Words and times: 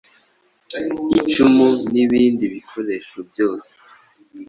icumu 1.19 1.67
n’ibindi 1.93 2.43
bikoresho 2.53 3.17
byose 3.29 3.71